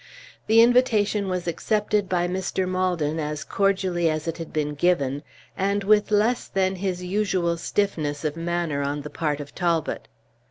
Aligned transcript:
The 0.47 0.63
invitation 0.63 1.27
was 1.27 1.47
accepted 1.47 2.09
by 2.09 2.27
Mr. 2.27 2.67
Maldon 2.67 3.19
as 3.19 3.43
cordially 3.43 4.09
as 4.09 4.27
it 4.27 4.39
had 4.39 4.51
been 4.51 4.73
given, 4.73 5.21
and 5.55 5.83
with 5.83 6.09
less 6.09 6.47
than 6.47 6.77
his 6.77 7.03
usual 7.03 7.55
stiffness 7.55 8.25
of 8.25 8.35
manner 8.35 8.81
on 8.81 9.03
the 9.03 9.11
part 9.11 9.39
of 9.39 9.53
Talbot. 9.53 10.07